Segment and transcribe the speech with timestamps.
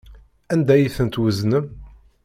[0.53, 1.65] Anda ay tent-tweznem?